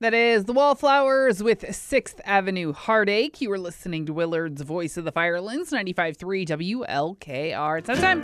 That 0.00 0.14
is 0.14 0.44
the 0.44 0.52
Wallflowers 0.52 1.42
with 1.42 1.62
6th 1.62 2.20
Avenue 2.24 2.72
Heartache. 2.72 3.40
You 3.40 3.50
were 3.50 3.58
listening 3.58 4.06
to 4.06 4.12
Willard's 4.12 4.62
Voice 4.62 4.96
of 4.96 5.04
the 5.04 5.10
Firelands, 5.10 5.72
95.3 5.72 6.46
WLKR. 6.46 7.78
It's 7.80 8.00
time 8.00 8.22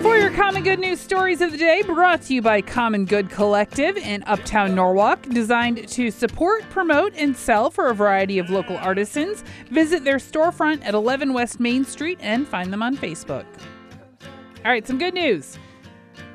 for 0.00 0.16
your 0.16 0.30
Common 0.30 0.62
Good 0.62 0.78
News 0.78 1.00
Stories 1.00 1.42
of 1.42 1.52
the 1.52 1.58
Day, 1.58 1.82
brought 1.82 2.22
to 2.22 2.34
you 2.34 2.40
by 2.40 2.62
Common 2.62 3.04
Good 3.04 3.28
Collective 3.28 3.98
in 3.98 4.24
Uptown 4.26 4.74
Norwalk, 4.74 5.20
designed 5.24 5.86
to 5.86 6.10
support, 6.10 6.62
promote, 6.70 7.12
and 7.14 7.36
sell 7.36 7.68
for 7.70 7.88
a 7.88 7.94
variety 7.94 8.38
of 8.38 8.48
local 8.48 8.78
artisans. 8.78 9.44
Visit 9.70 10.02
their 10.04 10.16
storefront 10.16 10.82
at 10.82 10.94
11 10.94 11.34
West 11.34 11.60
Main 11.60 11.84
Street 11.84 12.18
and 12.22 12.48
find 12.48 12.72
them 12.72 12.82
on 12.82 12.96
Facebook. 12.96 13.44
All 14.64 14.70
right, 14.70 14.86
some 14.86 14.96
good 14.96 15.12
news. 15.12 15.58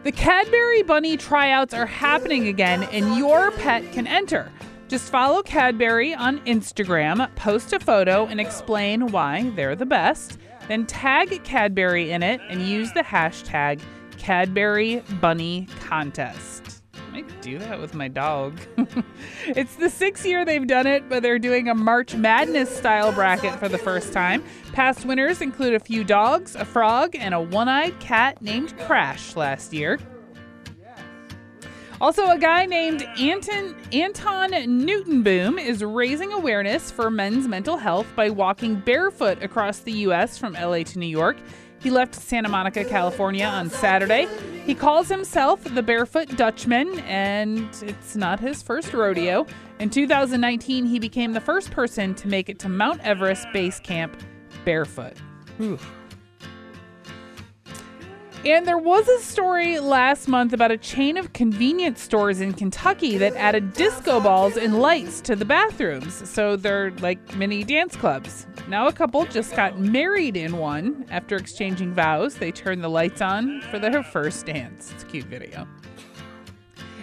The 0.05 0.11
Cadbury 0.11 0.83
Bunny 0.83 1.17
tryouts 1.17 1.73
are 1.73 1.87
happening 1.87 2.47
again, 2.47 2.83
and 2.91 3.17
your 3.17 3.49
pet 3.49 3.91
can 3.91 4.05
enter. 4.05 4.51
Just 4.87 5.09
follow 5.11 5.41
Cadbury 5.41 6.13
on 6.13 6.41
Instagram, 6.41 7.33
post 7.33 7.73
a 7.73 7.79
photo, 7.79 8.27
and 8.27 8.39
explain 8.39 9.07
why 9.11 9.49
they're 9.55 9.75
the 9.75 9.87
best. 9.87 10.37
Then 10.67 10.85
tag 10.85 11.43
Cadbury 11.43 12.11
in 12.11 12.21
it 12.21 12.39
and 12.49 12.61
use 12.61 12.91
the 12.93 13.01
hashtag 13.01 13.81
Cadbury 14.19 15.01
Bunny 15.19 15.67
Contest. 15.79 16.83
I 17.15 17.21
do 17.39 17.57
that 17.59 17.79
with 17.79 17.93
my 17.93 18.09
dog. 18.09 18.59
it's 19.47 19.77
the 19.77 19.89
sixth 19.89 20.25
year 20.25 20.43
they've 20.43 20.67
done 20.67 20.85
it, 20.85 21.07
but 21.07 21.23
they're 21.23 21.39
doing 21.39 21.69
a 21.69 21.73
March 21.73 22.13
Madness 22.13 22.69
style 22.75 23.13
bracket 23.13 23.57
for 23.57 23.69
the 23.69 23.77
first 23.77 24.11
time. 24.11 24.43
Past 24.73 25.05
winners 25.05 25.39
include 25.39 25.75
a 25.75 25.79
few 25.79 26.03
dogs, 26.03 26.57
a 26.57 26.65
frog, 26.65 27.15
and 27.15 27.33
a 27.33 27.39
one 27.39 27.69
eyed 27.69 27.97
cat 28.01 28.41
named 28.41 28.77
Crash 28.79 29.37
last 29.37 29.71
year. 29.71 29.97
Also, 32.01 32.29
a 32.29 32.37
guy 32.37 32.65
named 32.65 33.03
Anton, 33.17 33.73
Anton 33.93 34.51
Newtonboom 34.51 35.57
is 35.57 35.81
raising 35.81 36.33
awareness 36.33 36.91
for 36.91 37.09
men's 37.09 37.47
mental 37.47 37.77
health 37.77 38.07
by 38.17 38.29
walking 38.29 38.75
barefoot 38.75 39.41
across 39.41 39.79
the 39.79 39.93
U.S. 39.93 40.37
from 40.37 40.51
LA 40.53 40.83
to 40.83 40.99
New 40.99 41.05
York. 41.05 41.37
He 41.85 41.91
left 41.91 42.15
Santa 42.15 42.49
Monica, 42.49 42.83
California 42.83 43.45
on 43.45 43.69
Saturday. 43.69 44.27
He 44.65 44.73
calls 44.73 45.07
himself 45.07 45.63
the 45.63 45.83
Barefoot 45.83 46.35
Dutchman, 46.35 46.97
and 47.01 47.69
it's 47.83 48.15
not 48.15 48.39
his 48.39 48.63
first 48.63 48.91
rodeo. 48.91 49.45
In 49.77 49.91
2019, 49.91 50.87
he 50.87 50.97
became 50.97 51.33
the 51.33 51.39
first 51.39 51.69
person 51.69 52.15
to 52.15 52.27
make 52.27 52.49
it 52.49 52.57
to 52.57 52.69
Mount 52.69 53.01
Everest 53.01 53.45
Base 53.53 53.79
Camp 53.79 54.17
barefoot. 54.65 55.13
And 58.45 58.67
there 58.67 58.77
was 58.77 59.07
a 59.07 59.21
story 59.21 59.79
last 59.79 60.27
month 60.27 60.53
about 60.53 60.69
a 60.69 60.77
chain 60.77 61.17
of 61.17 61.33
convenience 61.33 61.99
stores 61.99 62.41
in 62.41 62.53
Kentucky 62.53 63.17
that 63.17 63.35
added 63.35 63.73
disco 63.73 64.19
balls 64.19 64.55
and 64.55 64.79
lights 64.79 65.19
to 65.21 65.35
the 65.35 65.45
bathrooms. 65.45 66.29
So 66.29 66.55
they're 66.55 66.91
like 66.99 67.35
mini 67.35 67.63
dance 67.63 67.95
clubs. 67.95 68.45
Now, 68.67 68.85
a 68.85 68.93
couple 68.93 69.25
just 69.25 69.55
got 69.55 69.79
married 69.79 70.37
in 70.37 70.57
one. 70.57 71.07
After 71.09 71.37
exchanging 71.37 71.95
vows, 71.95 72.35
they 72.35 72.51
turned 72.51 72.83
the 72.83 72.87
lights 72.87 73.19
on 73.19 73.61
for 73.71 73.79
their 73.79 74.03
first 74.03 74.45
dance. 74.45 74.91
It's 74.93 75.01
a 75.01 75.07
cute 75.07 75.25
video. 75.25 75.67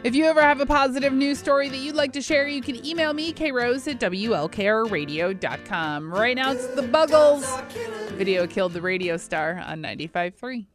If 0.04 0.14
you 0.14 0.26
ever 0.26 0.42
have 0.42 0.60
a 0.60 0.66
positive 0.66 1.12
news 1.12 1.41
story 1.41 1.69
that 1.69 1.78
you'd 1.78 1.97
like 1.97 2.12
to 2.12 2.22
share, 2.22 2.47
you 2.47 2.62
can 2.62 2.86
email 2.86 3.14
me, 3.14 3.32
krose 3.32 3.91
at 3.91 3.98
WLKRradio.com. 3.98 6.14
Right 6.14 6.36
now, 6.36 6.53
it's 6.53 6.69
the 6.69 6.82
Buggles. 6.82 7.44
Video 8.12 8.47
killed 8.47 8.74
the 8.74 8.80
radio 8.80 9.16
star 9.16 9.60
on 9.66 9.82
95.3. 9.82 10.66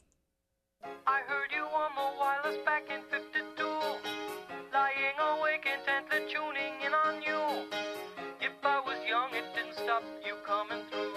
intently 6.18 6.34
tuning 6.34 6.74
in 6.86 6.94
on 6.94 7.22
you. 7.22 7.68
If 8.42 8.54
I 8.64 8.80
was 8.80 8.98
young, 9.08 9.30
it 9.34 9.44
didn't 9.56 9.74
stop 9.74 10.04
you 10.26 10.34
coming 10.46 10.84
through. 10.90 11.14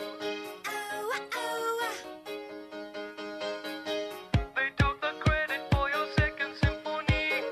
They 4.57 4.71
took 4.77 5.01
the 5.01 5.13
credit 5.21 5.61
for 5.73 5.91
your 5.91 6.07
second 6.17 6.55
symphony. 6.63 7.45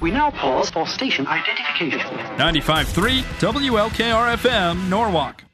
We 0.00 0.10
now 0.10 0.30
pause 0.30 0.70
for 0.70 0.86
station 0.86 1.26
identification. 1.26 2.00
95.3 2.38 3.22
WLKR 3.40 4.36
FM, 4.36 4.88
Norwalk. 4.88 5.44